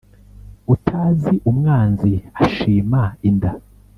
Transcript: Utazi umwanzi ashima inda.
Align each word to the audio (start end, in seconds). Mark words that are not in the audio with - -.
Utazi 0.73 1.33
umwanzi 1.49 2.13
ashima 2.45 3.01
inda. 3.29 3.51